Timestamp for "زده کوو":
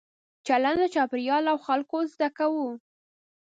2.13-2.67